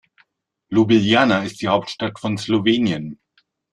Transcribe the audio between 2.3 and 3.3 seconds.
Slowenien.